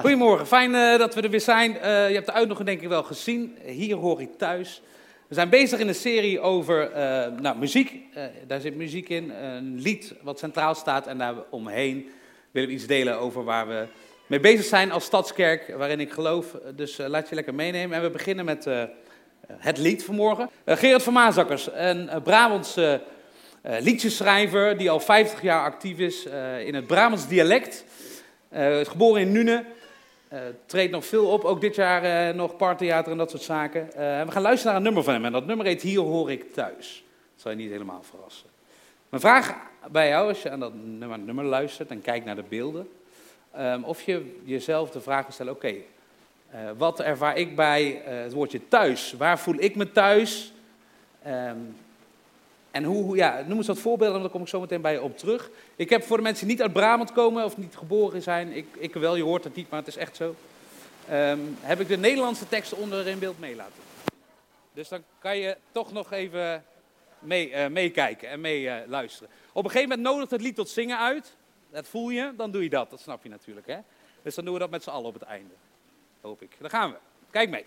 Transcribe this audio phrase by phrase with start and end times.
[0.00, 1.70] Goedemorgen, fijn uh, dat we er weer zijn.
[1.70, 3.56] Uh, je hebt de uitnodiging denk ik wel gezien.
[3.64, 4.82] Hier hoor ik thuis.
[5.28, 7.92] We zijn bezig in een serie over uh, nou, muziek.
[8.46, 11.06] daar zit muziek in, een lied wat centraal staat.
[11.06, 12.10] En daar omheen
[12.50, 13.86] willen we iets delen over waar we
[14.26, 16.56] mee bezig zijn als stadskerk, waarin ik geloof.
[16.74, 17.96] Dus laat je lekker meenemen.
[17.96, 18.66] En we beginnen met
[19.48, 20.50] het lied vanmorgen.
[20.66, 23.00] Gerard van Maasakkers, een Brabantse
[23.62, 26.24] liedjeschrijver die al 50 jaar actief is
[26.64, 27.84] in het Brabants dialect.
[28.82, 29.79] geboren in Nune, uh,
[30.66, 33.86] treedt nog veel op, ook dit jaar uh, nog partheater en dat soort zaken.
[33.86, 36.30] Uh, we gaan luisteren naar een nummer van hem en dat nummer heet Hier hoor
[36.30, 37.04] ik thuis.
[37.32, 38.48] Dat zal je niet helemaal verrassen.
[39.08, 39.56] Mijn vraag
[39.90, 42.88] bij jou, als je aan dat nummer, luistert en kijkt naar de beelden,
[43.58, 45.74] um, of je jezelf de vraag stelt, oké,
[46.76, 49.14] wat ervaar ik bij het woordje thuis?
[49.18, 50.52] Waar voel ik me thuis?
[51.26, 51.76] Um,
[52.70, 55.50] en hoe, ja, noem eens wat voorbeelden, daar kom ik zo meteen bij op terug.
[55.76, 58.66] Ik heb voor de mensen die niet uit Brabant komen of niet geboren zijn, ik,
[58.78, 60.34] ik wel, je hoort het niet, maar het is echt zo.
[61.10, 63.82] Um, heb ik de Nederlandse teksten onder in beeld meelaten.
[64.72, 66.64] Dus dan kan je toch nog even
[67.28, 68.90] uh, meekijken en meeluisteren.
[68.90, 69.30] Luisteren.
[69.52, 71.36] Op een gegeven moment nodigt het lied tot zingen uit.
[71.70, 72.90] Dat voel je, dan doe je dat.
[72.90, 73.66] Dat snap je natuurlijk.
[73.66, 73.78] Hè?
[74.22, 75.54] Dus dan doen we dat met z'n allen op het einde.
[76.20, 76.56] Hoop ik.
[76.58, 76.96] Daar gaan we.
[77.30, 77.64] Kijk mee.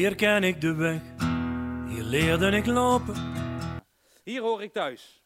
[0.00, 1.00] Hier ken ik de weg,
[1.88, 3.14] hier leerde ik lopen.
[4.24, 5.22] Hier hoor ik thuis.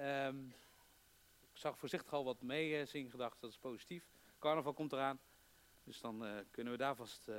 [0.00, 0.54] Um,
[1.52, 4.04] ik zag voorzichtig al wat mee zingen gedacht, dat is positief.
[4.38, 5.18] Carnaval komt eraan,
[5.84, 7.34] dus dan uh, kunnen we daar vast uh,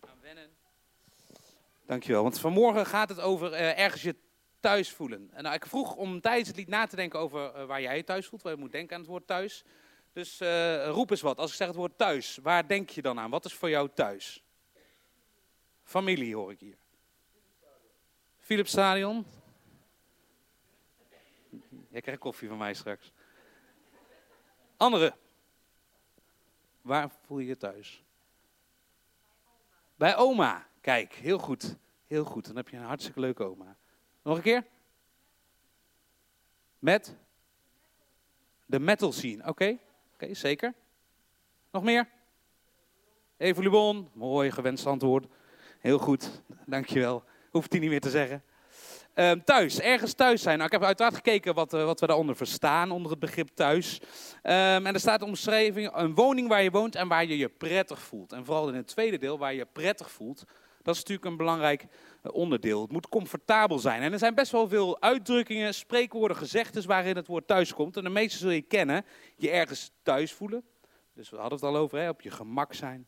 [0.00, 0.48] aan wennen.
[1.86, 4.16] Dankjewel, want vanmorgen gaat het over ergens je
[4.60, 5.30] thuis voelen.
[5.32, 8.04] En nou, ik vroeg om tijdens het lied na te denken over waar jij je
[8.04, 9.64] thuis voelt, waar je moet denken aan het woord thuis.
[10.12, 10.40] Dus
[10.84, 13.30] roep eens wat, als ik zeg het woord thuis, waar denk je dan aan?
[13.30, 14.44] Wat is voor jou thuis?
[15.90, 16.76] Familie hoor ik hier.
[18.38, 19.26] Philips Stadion.
[21.88, 23.12] Jij krijgt koffie van mij straks.
[24.76, 25.14] Andere.
[26.80, 28.04] Waar voel je je thuis?
[29.94, 30.66] Bij oma.
[30.80, 31.76] Kijk, heel goed.
[32.06, 32.46] Heel goed.
[32.46, 33.76] Dan heb je een hartstikke leuke oma.
[34.22, 34.66] Nog een keer?
[36.78, 37.16] Met?
[38.66, 39.46] De metal scene.
[39.46, 39.78] Oké,
[40.12, 40.74] okay, zeker.
[41.70, 42.08] Nog meer?
[43.36, 44.10] Evolubon.
[44.12, 45.26] Mooi, gewenst antwoord.
[45.80, 47.24] Heel goed, dankjewel.
[47.50, 48.42] Hoeft hij niet meer te zeggen.
[49.14, 50.54] Um, thuis, ergens thuis zijn.
[50.54, 54.00] Nou, ik heb uiteraard gekeken wat, uh, wat we daaronder verstaan, onder het begrip thuis.
[54.42, 58.00] Um, en er staat omschreven een woning waar je woont en waar je je prettig
[58.00, 58.32] voelt.
[58.32, 60.44] En vooral in het tweede deel, waar je prettig voelt.
[60.82, 62.82] Dat is natuurlijk een belangrijk uh, onderdeel.
[62.82, 64.02] Het moet comfortabel zijn.
[64.02, 67.96] En er zijn best wel veel uitdrukkingen, spreekwoorden, gezegdes waarin het woord thuis komt.
[67.96, 69.04] En de meeste zul je kennen.
[69.36, 70.64] Je ergens thuis voelen.
[71.14, 73.06] Dus we hadden het al over, hè, op je gemak zijn.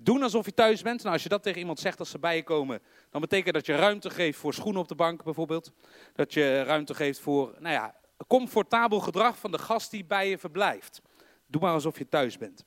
[0.00, 1.02] Doen alsof je thuis bent.
[1.02, 3.66] Nou, als je dat tegen iemand zegt als ze bij je komen, dan betekent dat
[3.66, 5.72] je ruimte geeft voor schoenen op de bank bijvoorbeeld.
[6.14, 7.94] Dat je ruimte geeft voor, nou ja,
[8.26, 11.00] comfortabel gedrag van de gast die bij je verblijft.
[11.46, 12.64] Doe maar alsof je thuis bent.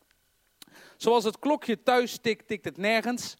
[0.97, 3.37] Zoals het klokje thuis tikt, tikt het nergens.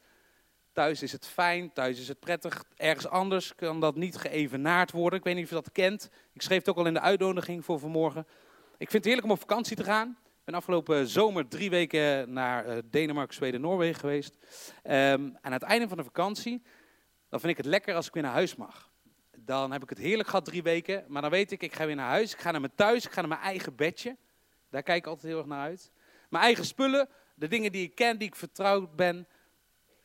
[0.73, 2.63] Thuis is het fijn, thuis is het prettig.
[2.75, 5.19] Ergens anders kan dat niet geëvenaard worden.
[5.19, 6.09] Ik weet niet of je dat kent.
[6.34, 8.28] Ik schreef het ook al in de uitnodiging voor vanmorgen.
[8.78, 10.18] Ik vind het heerlijk om op vakantie te gaan.
[10.53, 14.38] Afgelopen zomer drie weken naar uh, Denemarken, Zweden, Noorwegen geweest.
[14.84, 16.62] Um, en aan het einde van de vakantie,
[17.29, 18.90] dan vind ik het lekker als ik weer naar huis mag.
[19.38, 21.95] Dan heb ik het heerlijk gehad drie weken, maar dan weet ik, ik ga weer
[21.95, 22.34] naar huis.
[22.34, 24.17] Ik ga naar mijn thuis, ik ga naar mijn eigen bedje.
[24.69, 25.91] Daar kijk ik altijd heel erg naar uit.
[26.29, 29.28] Mijn eigen spullen, de dingen die ik ken, die ik vertrouwd ben.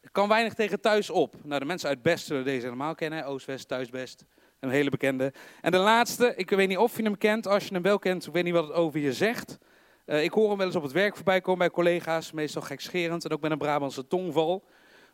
[0.00, 1.34] Ik kan weinig tegen thuis op.
[1.44, 3.24] Nou, de mensen uit Best zullen deze helemaal kennen.
[3.26, 4.24] Oost-West, Thuis-Best.
[4.60, 5.32] Een hele bekende.
[5.60, 7.46] En de laatste, ik weet niet of je hem kent.
[7.46, 9.58] Als je hem wel kent, ik weet niet wat het over je zegt.
[10.06, 13.24] Uh, ik hoor hem wel eens op het werk voorbij komen bij collega's, meestal gekscherend
[13.24, 14.64] en ook met een Brabantse tongval.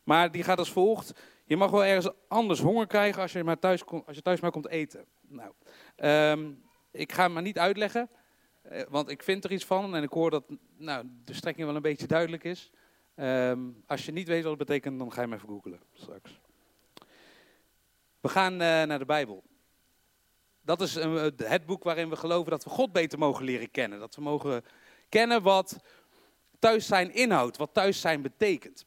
[0.05, 1.13] Maar die gaat als volgt.
[1.45, 4.51] Je mag wel ergens anders honger krijgen als je, maar thuis, als je thuis maar
[4.51, 5.05] komt eten.
[5.21, 5.53] Nou,
[5.97, 8.11] um, ik ga hem maar niet uitleggen,
[8.73, 10.45] uh, want ik vind er iets van en ik hoor dat
[10.77, 12.71] nou, de strekking wel een beetje duidelijk is.
[13.17, 16.41] Um, als je niet weet wat het betekent, dan ga je hem even googelen straks.
[18.21, 19.43] We gaan uh, naar de Bijbel.
[20.63, 20.95] Dat is
[21.37, 23.99] het boek waarin we geloven dat we God beter mogen leren kennen.
[23.99, 24.65] Dat we mogen
[25.09, 25.77] kennen wat
[26.59, 28.87] thuis zijn inhoudt, wat thuis zijn betekent.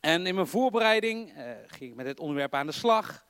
[0.00, 3.26] En in mijn voorbereiding uh, ging ik met dit onderwerp aan de slag.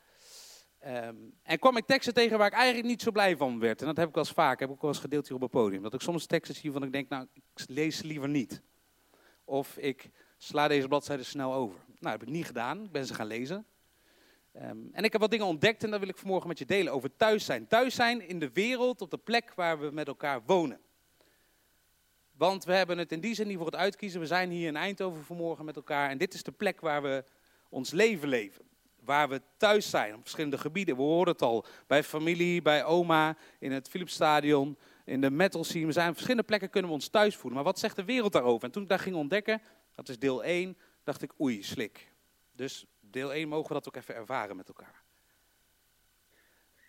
[0.87, 3.81] Um, en kwam ik teksten tegen waar ik eigenlijk niet zo blij van werd.
[3.81, 5.43] En dat heb ik wel eens vaak, heb ik ook wel eens gedeeld hier op
[5.43, 5.83] het podium.
[5.83, 8.63] Dat ik soms teksten zie van ik denk, nou, ik lees ze liever niet.
[9.45, 11.79] Of ik sla deze bladzijde snel over.
[11.87, 12.85] Nou, dat heb ik niet gedaan.
[12.85, 13.67] Ik ben ze gaan lezen.
[14.63, 16.93] Um, en ik heb wat dingen ontdekt en dat wil ik vanmorgen met je delen
[16.93, 17.67] over thuis zijn.
[17.67, 20.81] Thuis zijn in de wereld, op de plek waar we met elkaar wonen.
[22.33, 24.21] Want we hebben het in die zin niet voor het uitkiezen.
[24.21, 26.11] We zijn hier in Eindhoven vanmorgen met elkaar.
[26.11, 27.25] En dit is de plek waar we
[27.69, 28.65] ons leven leven.
[29.05, 30.97] Waar we thuis zijn op verschillende gebieden.
[30.97, 31.65] We horen het al.
[31.87, 35.87] Bij familie, bij oma, in het Philipsstadion, in de metal scene.
[35.87, 37.55] We zijn op verschillende plekken kunnen we ons thuis voelen.
[37.55, 38.65] Maar wat zegt de wereld daarover?
[38.65, 39.63] En toen ik daar ging ontdekken,
[39.95, 42.13] dat is deel 1, dacht ik oei, slik.
[42.53, 45.03] Dus deel 1 mogen we dat ook even ervaren met elkaar.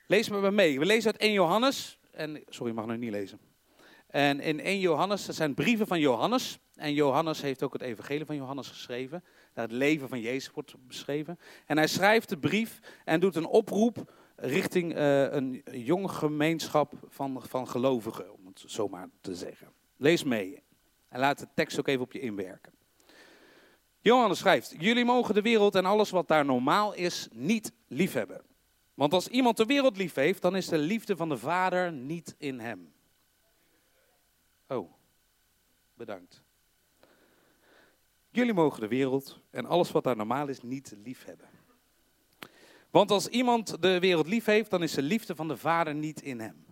[0.07, 0.80] Lees maar mee.
[0.80, 2.00] We lezen uit 1 Johannes.
[2.12, 3.39] En, sorry, ik mag nog niet lezen.
[4.07, 6.60] En in 1 Johannes, dat zijn brieven van Johannes.
[6.75, 9.24] En Johannes heeft ook het evangelie van Johannes geschreven.
[9.54, 11.39] Daar het leven van Jezus wordt beschreven.
[11.66, 17.42] En hij schrijft de brief en doet een oproep richting uh, een jonge gemeenschap van,
[17.48, 19.68] van gelovigen, om het zo maar te zeggen.
[19.98, 20.63] Lees mee
[21.07, 22.74] en laat de tekst ook even op je inwerken.
[24.09, 28.41] Johannes schrijft, jullie mogen de wereld en alles wat daar normaal is niet liefhebben.
[28.94, 32.35] Want als iemand de wereld lief heeft, dan is de liefde van de Vader niet
[32.38, 32.94] in hem.
[34.67, 34.91] Oh,
[35.94, 36.44] bedankt.
[38.29, 41.50] Jullie mogen de wereld en alles wat daar normaal is niet liefhebben.
[42.89, 46.21] Want als iemand de wereld lief heeft, dan is de liefde van de Vader niet
[46.21, 46.65] in hem.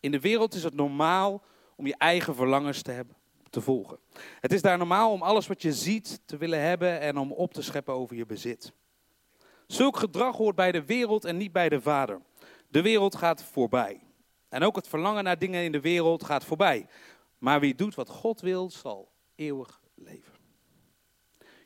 [0.00, 1.42] In de wereld is het normaal
[1.76, 3.16] om je eigen verlangens te hebben,
[3.56, 3.98] te volgen.
[4.40, 7.54] Het is daar normaal om alles wat je ziet te willen hebben en om op
[7.54, 8.72] te scheppen over je bezit.
[9.66, 12.20] Zulk gedrag hoort bij de wereld en niet bij de Vader.
[12.68, 14.02] De wereld gaat voorbij.
[14.48, 16.86] En ook het verlangen naar dingen in de wereld gaat voorbij.
[17.38, 20.34] Maar wie doet wat God wil, zal eeuwig leven.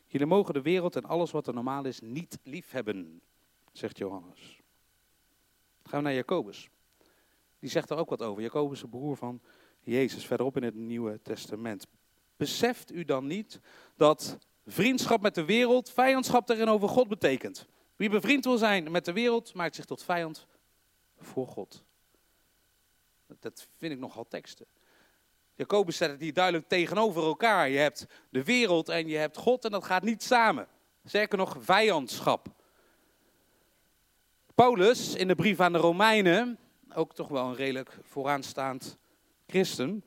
[0.07, 3.21] Jullie mogen de wereld en alles wat er normaal is niet lief hebben,
[3.73, 4.61] zegt Johannes.
[5.83, 6.69] Dan gaan we naar Jacobus.
[7.59, 8.43] Die zegt er ook wat over.
[8.43, 9.41] Jacobus, de broer van
[9.81, 11.87] Jezus, verderop in het Nieuwe Testament.
[12.37, 13.61] Beseft u dan niet
[13.97, 17.67] dat vriendschap met de wereld vijandschap tegenover God betekent?
[17.97, 20.47] Wie bevriend wil zijn met de wereld, maakt zich tot vijand
[21.19, 21.85] voor God.
[23.41, 24.67] Dat vind ik nogal teksten.
[25.55, 27.69] Jacobus zet het hier duidelijk tegenover elkaar.
[27.69, 30.69] Je hebt de wereld en je hebt God en dat gaat niet samen.
[31.05, 32.47] Zeker nog vijandschap.
[34.55, 36.59] Paulus in de brief aan de Romeinen,
[36.95, 38.99] ook toch wel een redelijk vooraanstaand
[39.51, 40.05] christen,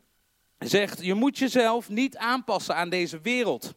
[0.58, 3.74] zegt: Je moet jezelf niet aanpassen aan deze wereld.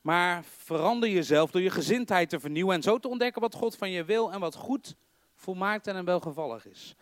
[0.00, 3.90] Maar verander jezelf door je gezindheid te vernieuwen en zo te ontdekken wat God van
[3.90, 4.94] je wil en wat goed,
[5.34, 6.94] volmaakt en welgevallig is.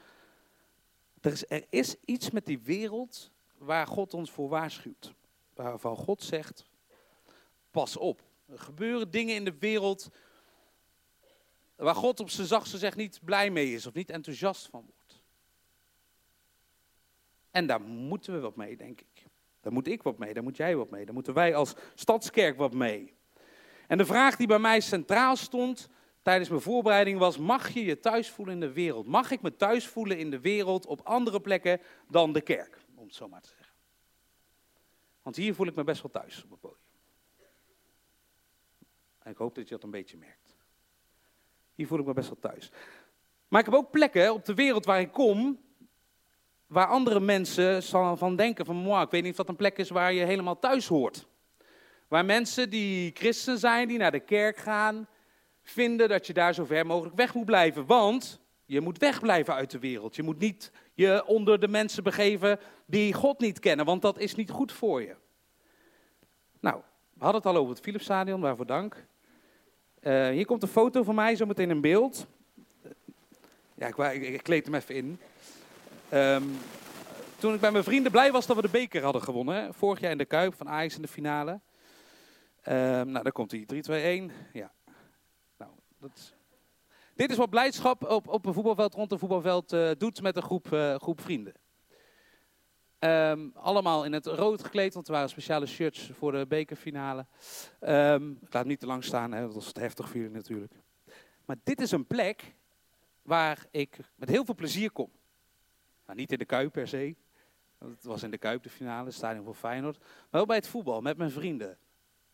[1.20, 5.12] Er is, er is iets met die wereld waar God ons voor waarschuwt.
[5.54, 6.64] Waarvan God zegt,
[7.70, 8.22] pas op.
[8.46, 10.08] Er gebeuren dingen in de wereld
[11.76, 14.99] waar God op zijn zachtste zegt niet blij mee is of niet enthousiast van wordt.
[17.50, 19.26] En daar moeten we wat mee, denk ik.
[19.60, 22.56] Daar moet ik wat mee, daar moet jij wat mee, daar moeten wij als stadskerk
[22.56, 23.14] wat mee.
[23.86, 25.88] En de vraag die bij mij centraal stond
[26.22, 29.06] tijdens mijn voorbereiding was: mag je je thuis voelen in de wereld?
[29.06, 32.78] Mag ik me thuis voelen in de wereld op andere plekken dan de kerk?
[32.94, 33.74] Om het zo maar te zeggen.
[35.22, 36.78] Want hier voel ik me best wel thuis op het podium.
[39.24, 40.56] Ik hoop dat je dat een beetje merkt.
[41.74, 42.70] Hier voel ik me best wel thuis.
[43.48, 45.60] Maar ik heb ook plekken op de wereld waar ik kom,
[46.70, 47.82] waar andere mensen
[48.18, 50.58] van denken van, moi, ik weet niet of dat een plek is waar je helemaal
[50.58, 51.26] thuis hoort.
[52.08, 55.08] Waar mensen die christen zijn, die naar de kerk gaan,
[55.62, 57.86] vinden dat je daar zo ver mogelijk weg moet blijven.
[57.86, 60.16] Want je moet wegblijven uit de wereld.
[60.16, 64.34] Je moet niet je onder de mensen begeven die God niet kennen, want dat is
[64.34, 65.14] niet goed voor je.
[66.60, 66.80] Nou,
[67.12, 69.06] we hadden het al over het Philipsstadion, waarvoor dank.
[70.02, 72.26] Uh, hier komt een foto van mij, zometeen in beeld.
[73.74, 75.20] Ja, ik kleed hem even in.
[76.14, 76.56] Um,
[77.38, 79.54] toen ik bij mijn vrienden blij was dat we de beker hadden gewonnen.
[79.54, 79.72] Hè?
[79.72, 81.50] Vorig jaar in de Kuip van Ajax in de finale.
[81.50, 83.64] Um, nou, daar komt hij.
[83.66, 84.30] 3, 2, 1.
[84.52, 84.72] Ja.
[85.58, 86.34] Nou, dat.
[87.14, 90.42] Dit is wat blijdschap op, op een voetbalveld, rond een voetbalveld, uh, doet met een
[90.42, 91.54] groep, uh, groep vrienden.
[92.98, 97.26] Um, allemaal in het rood gekleed, want er waren speciale shirts voor de bekerfinale.
[98.40, 100.72] Ik laat niet te lang staan, hè, dat was het heftig voor jullie natuurlijk.
[101.44, 102.54] Maar dit is een plek
[103.22, 105.10] waar ik met heel veel plezier kom.
[106.10, 107.16] Nou, niet in de Kuip per se.
[107.78, 109.98] Het was in de Kuip de finale, stadion voor Feyenoord.
[109.98, 111.78] Maar wel bij het voetbal, met mijn vrienden.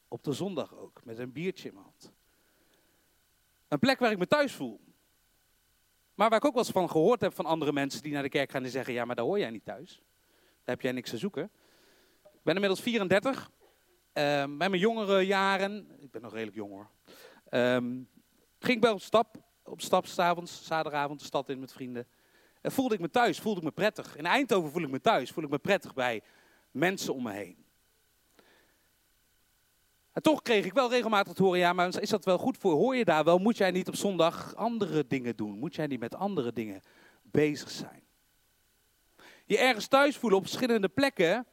[0.08, 2.12] Op de zondag ook, met een biertje in mijn hand.
[3.68, 4.80] Een plek waar ik me thuis voel.
[6.14, 8.28] Maar waar ik ook wel eens van gehoord heb van andere mensen die naar de
[8.28, 10.02] kerk gaan en zeggen: Ja, maar daar hoor jij niet thuis.
[10.34, 11.50] Daar heb jij niks te zoeken.
[12.22, 13.50] Ik ben inmiddels 34.
[14.12, 16.90] Um, bij mijn jongere jaren, ik ben nog redelijk jong hoor,
[17.50, 18.08] um,
[18.58, 22.06] ging ik op stap, op stap s'avonds, zaterdagavond de stad in met vrienden.
[22.66, 24.16] En voelde ik me thuis, voelde ik me prettig.
[24.16, 26.22] In Eindhoven voel ik me thuis, voel ik me prettig bij
[26.70, 27.64] mensen om me heen.
[30.12, 32.72] En toch kreeg ik wel regelmatig te horen, ja, maar is dat wel goed voor?
[32.72, 33.38] Hoor je daar wel?
[33.38, 35.58] Moet jij niet op zondag andere dingen doen?
[35.58, 36.82] Moet jij niet met andere dingen
[37.22, 38.02] bezig zijn?
[39.44, 41.46] Je ergens thuis voelen op verschillende plekken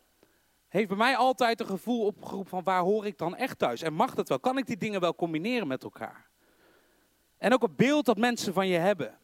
[0.68, 3.82] heeft bij mij altijd een gevoel opgeroepen van waar hoor ik dan echt thuis?
[3.82, 4.40] En mag dat wel?
[4.40, 6.30] Kan ik die dingen wel combineren met elkaar?
[7.38, 9.22] En ook het beeld dat mensen van je hebben.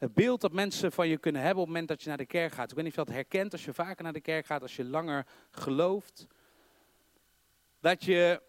[0.00, 2.26] Het beeld dat mensen van je kunnen hebben op het moment dat je naar de
[2.26, 2.70] kerk gaat.
[2.70, 4.76] Ik weet niet of je dat herkent als je vaker naar de kerk gaat, als
[4.76, 6.26] je langer gelooft.
[7.80, 8.42] Dat je,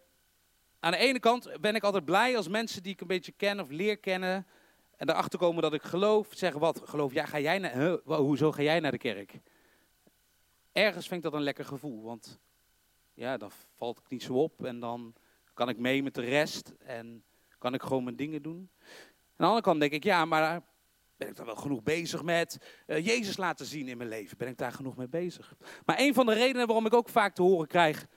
[0.79, 3.59] aan de ene kant ben ik altijd blij als mensen die ik een beetje ken
[3.59, 4.47] of leer kennen.
[4.95, 8.61] En erachter komen dat ik geloof, zeggen wat, geloof ja, ga jij naar, hoezo ga
[8.61, 9.39] jij naar de kerk?
[10.71, 12.39] Ergens vind ik dat een lekker gevoel, want
[13.13, 15.13] ja, dan valt ik niet zo op en dan
[15.53, 17.23] kan ik mee met de rest en
[17.57, 18.69] kan ik gewoon mijn dingen doen.
[18.81, 20.69] Aan de andere kant denk ik, ja, maar
[21.21, 24.37] ben ik daar wel genoeg bezig met uh, Jezus laten zien in mijn leven?
[24.37, 25.55] Ben ik daar genoeg mee bezig?
[25.85, 28.07] Maar een van de redenen waarom ik ook vaak te horen krijg,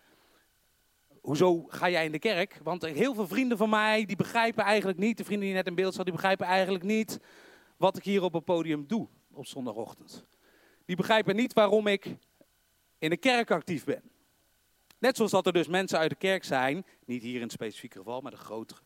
[1.21, 2.61] hoezo ga jij in de kerk?
[2.63, 5.75] Want heel veel vrienden van mij, die begrijpen eigenlijk niet, de vrienden die net in
[5.75, 7.21] beeld zaten, die begrijpen eigenlijk niet
[7.77, 10.25] wat ik hier op het podium doe op zondagochtend.
[10.85, 12.17] Die begrijpen niet waarom ik
[12.99, 14.03] in de kerk actief ben.
[14.99, 17.99] Net zoals dat er dus mensen uit de kerk zijn, niet hier in het specifieke
[17.99, 18.81] geval, maar de grotere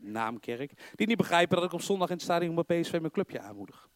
[0.00, 3.40] naamkerk, die niet begrijpen dat ik op zondag in het stadion bij PSV mijn clubje
[3.40, 3.88] aanmoedig.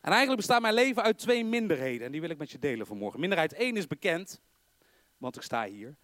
[0.00, 2.86] En eigenlijk bestaat mijn leven uit twee minderheden en die wil ik met je delen
[2.86, 3.20] vanmorgen.
[3.20, 4.40] Minderheid 1 is bekend,
[5.16, 5.96] want ik sta hier.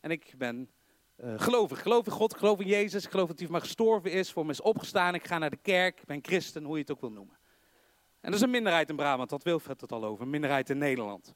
[0.00, 0.70] En ik ben
[1.24, 1.82] uh, gelovig.
[1.82, 4.44] Geloof in God, geloof in Jezus, ik geloof dat hij voor mij gestorven is, voor
[4.44, 5.14] me is opgestaan.
[5.14, 7.38] Ik ga naar de kerk, ik ben christen, hoe je het ook wil noemen.
[8.20, 10.78] En dat is een minderheid in Brabant, dat Wilfred het al over, een minderheid in
[10.78, 11.34] Nederland.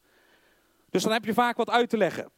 [0.91, 2.31] Dus dan heb je vaak wat uit te leggen.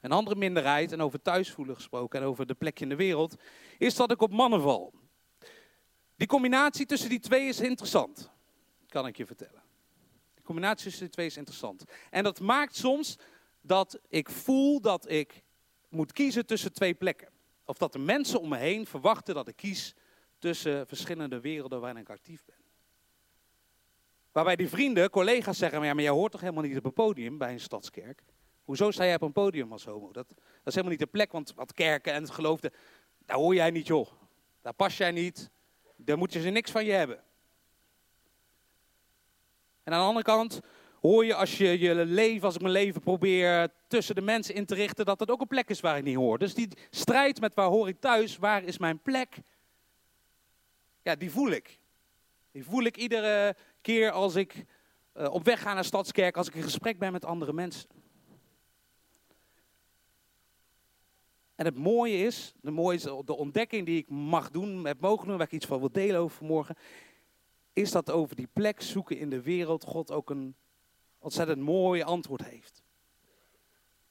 [0.00, 3.36] Een andere minderheid, en over thuisvoelen gesproken en over de plekje in de wereld,
[3.78, 4.94] is dat ik op mannen val.
[6.16, 8.30] Die combinatie tussen die twee is interessant,
[8.88, 9.62] kan ik je vertellen.
[10.34, 11.84] Die combinatie tussen die twee is interessant.
[12.10, 13.18] En dat maakt soms
[13.60, 15.42] dat ik voel dat ik
[15.88, 17.28] moet kiezen tussen twee plekken.
[17.64, 19.94] Of dat de mensen om me heen verwachten dat ik kies
[20.38, 22.56] tussen verschillende werelden waarin ik actief ben.
[24.32, 26.92] Waarbij die vrienden, collega's zeggen, maar, ja, maar jij hoort toch helemaal niet op een
[26.92, 28.22] podium bij een stadskerk?
[28.68, 30.12] Hoezo sta jij op een podium als homo?
[30.12, 32.72] Dat, dat is helemaal niet de plek, want wat kerken en geloofde,
[33.26, 34.08] daar hoor jij niet joh.
[34.62, 35.50] Daar pas jij niet,
[35.96, 37.16] daar moeten ze niks van je hebben.
[39.82, 40.60] En aan de andere kant
[41.00, 44.66] hoor je als je je leven, als ik mijn leven probeer tussen de mensen in
[44.66, 46.38] te richten, dat het ook een plek is waar ik niet hoor.
[46.38, 49.36] Dus die strijd met waar hoor ik thuis, waar is mijn plek,
[51.02, 51.78] ja, die voel ik.
[52.52, 54.64] Die voel ik iedere keer als ik
[55.14, 57.97] uh, op weg ga naar Stadskerk, als ik in gesprek ben met andere mensen.
[61.58, 65.36] En het mooie is, de, mooie de ontdekking die ik mag doen, heb mogen doen,
[65.36, 66.76] waar ik iets van wil delen over vanmorgen,
[67.72, 70.54] is dat over die plek zoeken in de wereld God ook een
[71.18, 72.82] ontzettend mooi antwoord heeft.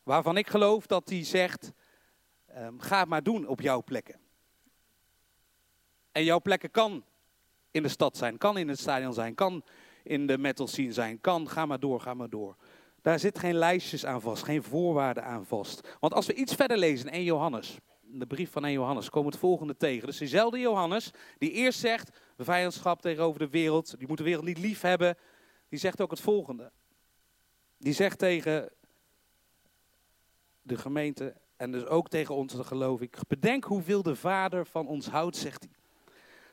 [0.03, 1.71] Waarvan ik geloof dat hij zegt,
[2.57, 4.19] um, ga het maar doen op jouw plekken.
[6.11, 7.03] En jouw plekken kan
[7.71, 9.63] in de stad zijn, kan in het stadion zijn, kan
[10.03, 12.55] in de metal scene zijn, kan, ga maar door, ga maar door.
[13.07, 15.95] Daar zit geen lijstjes aan vast, geen voorwaarden aan vast.
[15.99, 19.27] Want als we iets verder lezen in 1 Johannes, de brief van 1 Johannes, komen
[19.27, 20.07] we het volgende tegen.
[20.07, 24.57] Dus diezelfde Johannes, die eerst zegt, vijandschap tegenover de wereld, die moet de wereld niet
[24.57, 25.17] lief hebben,
[25.69, 26.71] die zegt ook het volgende.
[27.77, 28.69] Die zegt tegen
[30.61, 35.07] de gemeente en dus ook tegen ons, geloof ik, bedenk hoeveel de Vader van ons
[35.07, 35.73] houdt, zegt hij.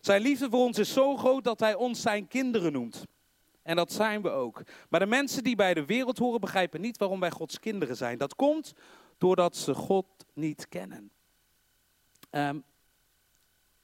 [0.00, 3.04] Zijn liefde voor ons is zo groot dat hij ons zijn kinderen noemt.
[3.64, 4.62] En dat zijn we ook.
[4.88, 8.18] Maar de mensen die bij de wereld horen begrijpen niet waarom wij Gods kinderen zijn.
[8.18, 8.72] Dat komt
[9.18, 11.10] doordat ze God niet kennen.
[12.30, 12.64] Um,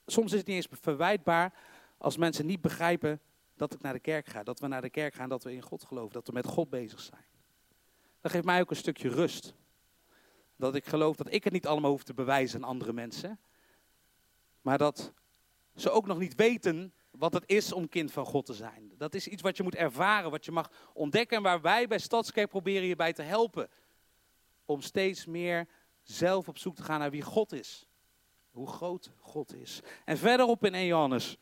[0.06, 1.54] soms is het niet eens verwijtbaar
[1.99, 3.20] als mensen niet begrijpen
[3.54, 4.42] dat ik naar de kerk ga.
[4.42, 6.70] Dat we naar de kerk gaan, dat we in God geloven, dat we met God
[6.70, 7.25] bezig zijn.
[8.20, 9.54] Dat geeft mij ook een stukje rust.
[10.56, 13.38] Dat ik geloof dat ik het niet allemaal hoef te bewijzen aan andere mensen.
[14.62, 15.12] Maar dat
[15.76, 18.92] ze ook nog niet weten wat het is om kind van God te zijn.
[18.96, 21.98] Dat is iets wat je moet ervaren, wat je mag ontdekken en waar wij bij
[21.98, 23.68] Stadskerk proberen je bij te helpen.
[24.64, 25.68] Om steeds meer
[26.02, 27.86] zelf op zoek te gaan naar wie God is.
[28.50, 29.80] Hoe groot God is.
[30.04, 31.36] En verderop in 1 Johannes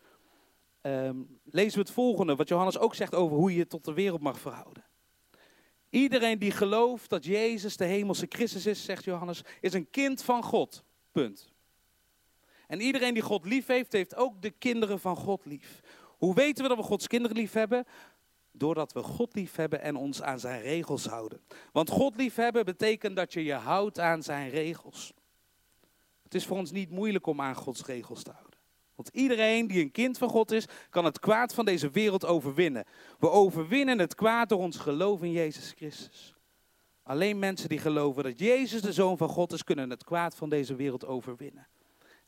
[0.83, 3.93] um, lezen we het volgende, wat Johannes ook zegt over hoe je je tot de
[3.93, 4.85] wereld mag verhouden.
[5.91, 10.43] Iedereen die gelooft dat Jezus de hemelse Christus is, zegt Johannes, is een kind van
[10.43, 10.85] God.
[11.13, 11.53] Punt.
[12.69, 15.81] En iedereen die God lief heeft, heeft ook de kinderen van God lief.
[16.19, 17.85] Hoe weten we dat we Gods kinderen lief hebben?
[18.53, 21.41] Doordat we God lief hebben en ons aan zijn regels houden.
[21.73, 25.13] Want God lief hebben betekent dat je je houdt aan zijn regels.
[26.23, 28.59] Het is voor ons niet moeilijk om aan Gods regels te houden.
[28.95, 32.85] Want iedereen die een kind van God is, kan het kwaad van deze wereld overwinnen.
[33.19, 36.35] We overwinnen het kwaad door ons geloof in Jezus Christus.
[37.03, 40.49] Alleen mensen die geloven dat Jezus de Zoon van God is, kunnen het kwaad van
[40.49, 41.67] deze wereld overwinnen.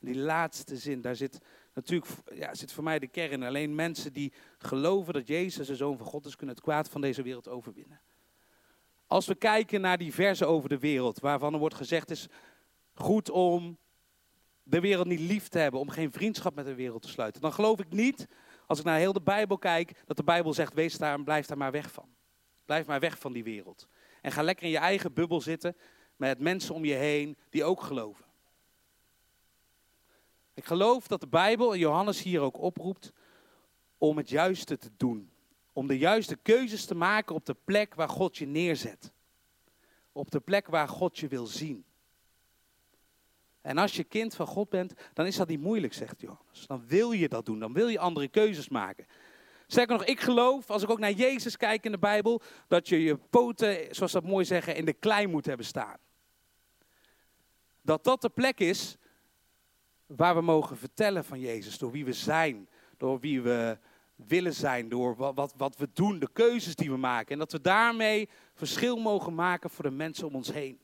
[0.01, 1.39] Die laatste zin, daar zit
[1.75, 3.43] natuurlijk ja, zit voor mij de kern.
[3.43, 7.01] Alleen mensen die geloven dat Jezus de Zoon van God is, kunnen het kwaad van
[7.01, 8.01] deze wereld overwinnen.
[9.07, 12.29] Als we kijken naar die versen over de wereld, waarvan er wordt gezegd is
[12.95, 13.79] goed om
[14.63, 17.41] de wereld niet lief te hebben, om geen vriendschap met de wereld te sluiten.
[17.41, 18.29] Dan geloof ik niet,
[18.67, 21.47] als ik naar heel de Bijbel kijk, dat de Bijbel zegt, wees daar en blijf
[21.47, 22.09] daar maar weg van.
[22.65, 23.89] Blijf maar weg van die wereld.
[24.23, 25.77] En ga lekker in je eigen bubbel zitten
[26.17, 28.25] met mensen om je heen die ook geloven.
[30.61, 33.13] Ik geloof dat de Bijbel en Johannes hier ook oproept
[33.99, 35.31] om het juiste te doen.
[35.73, 39.13] Om de juiste keuzes te maken op de plek waar God je neerzet.
[40.13, 41.85] Op de plek waar God je wil zien.
[43.61, 46.67] En als je kind van God bent, dan is dat niet moeilijk, zegt Johannes.
[46.67, 49.07] Dan wil je dat doen, dan wil je andere keuzes maken.
[49.67, 53.03] Sterker nog, ik geloof, als ik ook naar Jezus kijk in de Bijbel, dat je
[53.03, 55.99] je poten, zoals dat mooi zeggen, in de klei moet hebben staan.
[57.83, 58.99] Dat dat de plek is
[60.17, 63.79] waar we mogen vertellen van Jezus, door wie we zijn, door wie we
[64.15, 67.33] willen zijn, door wat, wat, we doen, de keuzes die we maken.
[67.33, 70.81] En dat we daarmee verschil mogen maken voor de mensen om ons heen.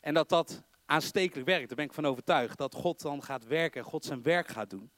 [0.00, 2.58] En dat dat aanstekelijk werkt, daar ben ik van overtuigd.
[2.58, 4.90] Dat God dan gaat werken, God zijn werk gaat doen.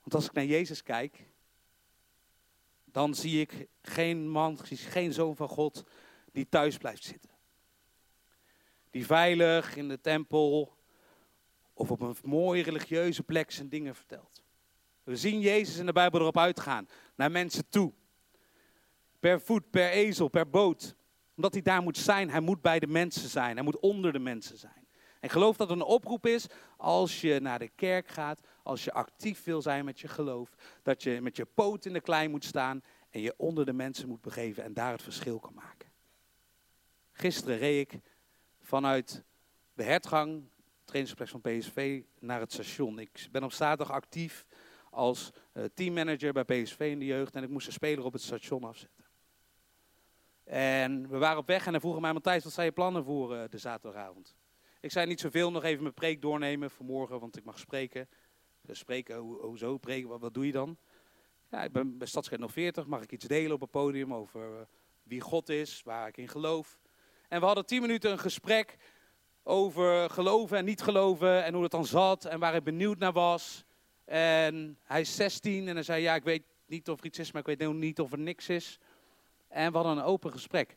[0.00, 1.24] Want als ik naar Jezus kijk,
[2.84, 5.84] dan zie ik geen man, geen zoon van God
[6.32, 7.37] die thuis blijft zitten.
[9.06, 10.76] Veilig in de tempel
[11.72, 14.42] of op een mooie religieuze plek zijn dingen vertelt.
[15.02, 17.92] We zien Jezus in de Bijbel erop uitgaan, naar mensen toe.
[19.20, 20.96] Per voet, per ezel, per boot.
[21.36, 24.18] Omdat hij daar moet zijn, hij moet bij de mensen zijn, hij moet onder de
[24.18, 24.86] mensen zijn.
[25.20, 28.92] En geloof dat het een oproep is als je naar de kerk gaat, als je
[28.92, 30.50] actief wil zijn met je geloof,
[30.82, 34.08] dat je met je poot in de klei moet staan en je onder de mensen
[34.08, 35.88] moet begeven en daar het verschil kan maken.
[37.12, 38.00] Gisteren reed ik
[38.68, 39.24] vanuit
[39.72, 40.42] de hertgang,
[40.84, 42.98] trainingsplex van PSV, naar het station.
[42.98, 44.46] Ik ben op zaterdag actief
[44.90, 48.22] als uh, teammanager bij PSV in de jeugd en ik moest een speler op het
[48.22, 49.04] station afzetten.
[50.44, 53.34] En we waren op weg en hij vroeg mij, Matthijs, wat zijn je plannen voor
[53.34, 54.36] uh, de zaterdagavond?
[54.80, 58.08] Ik zei niet zoveel, nog even mijn preek doornemen vanmorgen, want ik mag spreken.
[58.62, 60.76] Dus spreken, ho hoezo, preken, wat, wat, doe je dan?
[61.50, 64.68] Ja, ik ben bij Stadsgeest 40, mag ik iets delen op het podium over
[65.02, 66.78] wie God is, waar ik in geloof.
[67.28, 68.76] En we hadden tien minuten een gesprek
[69.42, 73.12] over geloven en niet geloven en hoe het dan zat en waar ik benieuwd naar
[73.12, 73.64] was.
[74.04, 77.32] En hij is 16 en hij zei, ja, ik weet niet of er iets is,
[77.32, 78.78] maar ik weet niet of er niks is.
[79.48, 80.76] En we hadden een open gesprek.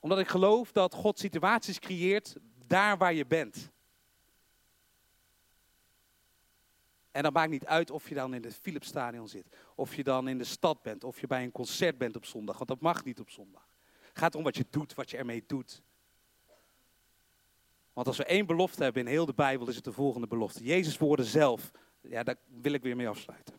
[0.00, 3.70] Omdat ik geloof dat God situaties creëert daar waar je bent.
[7.10, 10.28] En dat maakt niet uit of je dan in het Philipsstadion zit, of je dan
[10.28, 13.04] in de stad bent, of je bij een concert bent op zondag, want dat mag
[13.04, 13.75] niet op zondag.
[14.16, 15.82] Gaat om wat je doet, wat je ermee doet.
[17.92, 20.64] Want als we één belofte hebben in heel de Bijbel, is het de volgende belofte.
[20.64, 23.54] Jezus woorden zelf, ja, daar wil ik weer mee afsluiten.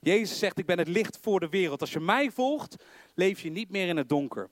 [0.00, 1.80] Jezus zegt, ik ben het licht voor de wereld.
[1.80, 2.84] Als je mij volgt,
[3.14, 4.50] leef je niet meer in het donker.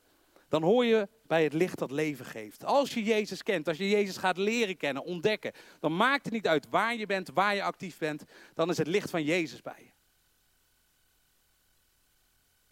[0.49, 2.65] Dan hoor je bij het licht dat leven geeft.
[2.65, 6.49] Als je Jezus kent, als je Jezus gaat leren kennen, ontdekken, dan maakt het niet
[6.49, 9.83] uit waar je bent, waar je actief bent, dan is het licht van Jezus bij
[9.83, 9.94] je.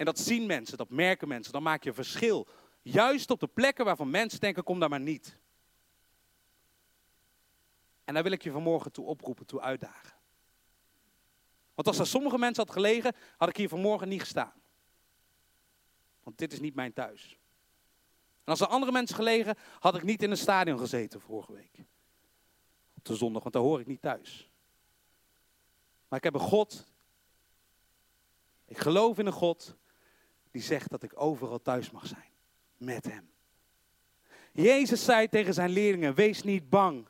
[0.03, 2.47] En dat zien mensen, dat merken mensen, dan maak je verschil.
[2.83, 5.39] Juist op de plekken waarvan mensen denken, kom daar maar niet.
[8.05, 10.15] En daar wil ik je vanmorgen toe oproepen, toe uitdagen.
[11.75, 14.63] Want als er sommige mensen had gelegen, had ik hier vanmorgen niet gestaan.
[16.23, 17.39] Want dit is niet mijn thuis.
[18.45, 21.85] En als er andere mensen gelegen, had ik niet in een stadion gezeten vorige week.
[22.95, 24.51] Op de zondag, want daar hoor ik niet thuis.
[26.09, 26.87] Maar ik heb een God.
[28.65, 29.81] Ik geloof in een God
[30.53, 32.31] die zegt dat ik overal thuis mag zijn.
[32.77, 33.31] Met hem.
[34.53, 37.07] Jezus zei tegen zijn leerlingen, wees niet bang.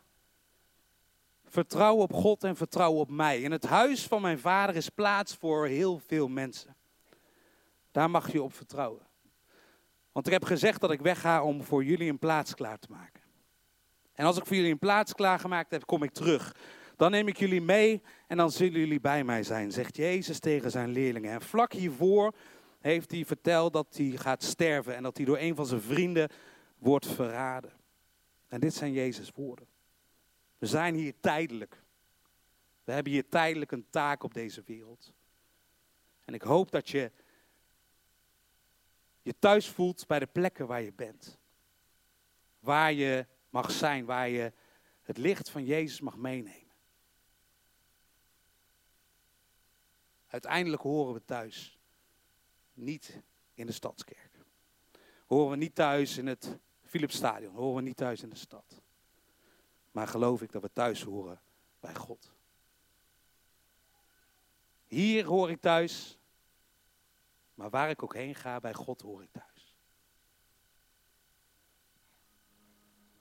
[1.45, 3.41] Vertrouw op God en vertrouw op mij.
[3.41, 6.77] In het huis van mijn vader is plaats voor heel veel mensen.
[7.91, 9.07] Daar mag je op vertrouwen.
[10.13, 13.23] Want ik heb gezegd dat ik wegga om voor jullie een plaats klaar te maken.
[14.13, 16.57] En als ik voor jullie een plaats klaargemaakt heb, kom ik terug.
[16.97, 20.71] Dan neem ik jullie mee en dan zullen jullie bij mij zijn, zegt Jezus tegen
[20.71, 21.33] zijn leerlingen.
[21.33, 22.35] En vlak hiervoor
[22.83, 26.29] heeft hij verteld dat hij gaat sterven en dat hij door een van zijn vrienden
[26.79, 27.73] wordt verraden.
[28.49, 29.67] En dit zijn Jezus' woorden.
[30.59, 31.83] We zijn hier tijdelijk.
[32.85, 35.13] We hebben hier tijdelijk een taak op deze wereld.
[36.25, 37.13] En ik hoop dat je
[39.23, 41.39] je thuis voelt bij de plekken waar je bent.
[42.59, 44.53] Waar je mag zijn, waar je
[45.03, 46.73] het licht van Jezus mag meenemen.
[50.27, 51.79] Uiteindelijk horen we thuis
[52.75, 53.23] niet
[53.55, 54.39] in de stadskerk.
[55.27, 58.81] Horen we niet thuis in het Philipsstadion, horen we niet thuis in de stad.
[59.91, 61.41] maar geloof ik dat we thuis horen
[61.81, 62.33] bij God.
[64.87, 66.19] Hier hoor ik thuis,
[67.55, 69.52] maar waar ik ook heen ga, bij God hoor ik thuis.